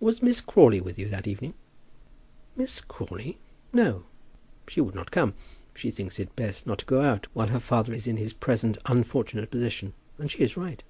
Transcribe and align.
"Was 0.00 0.20
Miss 0.22 0.42
Crawley 0.42 0.82
with 0.82 0.98
you 0.98 1.08
that 1.08 1.26
evening?" 1.26 1.54
"Miss 2.56 2.82
Crawley? 2.82 3.38
No; 3.72 4.04
she 4.68 4.82
would 4.82 4.94
not 4.94 5.10
come. 5.10 5.32
She 5.74 5.90
thinks 5.90 6.18
it 6.20 6.36
best 6.36 6.66
not 6.66 6.76
to 6.80 6.84
go 6.84 7.00
out 7.00 7.26
while 7.32 7.46
her 7.48 7.58
father 7.60 7.94
is 7.94 8.06
in 8.06 8.18
his 8.18 8.34
present 8.34 8.76
unfortunate 8.84 9.50
position; 9.50 9.94
and 10.18 10.30
she 10.30 10.40
is 10.40 10.58
right." 10.58 10.82